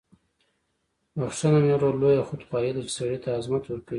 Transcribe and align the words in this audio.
بخښنه 1.19 1.57
هم 1.61 1.65
یو 1.71 1.81
ډول 1.83 1.95
لویه 2.01 2.27
خودخواهي 2.29 2.71
ده، 2.75 2.81
چې 2.85 2.91
سړی 2.97 3.17
ته 3.23 3.27
عظمت 3.37 3.63
ورکوي. 3.67 3.89